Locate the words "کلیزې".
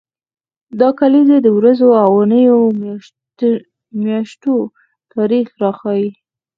0.99-1.37